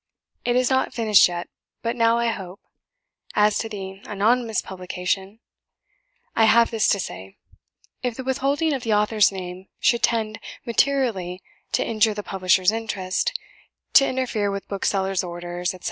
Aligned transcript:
It 0.43 0.55
is 0.55 0.71
not 0.71 0.95
finished 0.95 1.27
yet; 1.27 1.47
but 1.83 1.95
now 1.95 2.17
I 2.17 2.29
hope. 2.29 2.59
As 3.35 3.59
to 3.59 3.69
the 3.69 4.01
anonymous 4.07 4.59
publication, 4.59 5.41
I 6.35 6.45
have 6.45 6.71
this 6.71 6.87
to 6.87 6.99
say: 6.99 7.37
If 8.01 8.15
the 8.15 8.23
withholding 8.23 8.73
of 8.73 8.81
the 8.81 8.95
author's 8.95 9.31
name 9.31 9.67
should 9.79 10.01
tend 10.01 10.39
materially 10.65 11.43
to 11.73 11.85
injure 11.85 12.15
the 12.15 12.23
publisher's 12.23 12.71
interest, 12.71 13.37
to 13.93 14.07
interfere 14.07 14.49
with 14.49 14.67
booksellers' 14.67 15.23
orders, 15.23 15.67
etc. 15.75 15.79